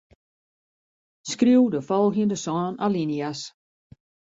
[1.31, 3.41] Skriuw de folgjende sân alinea's.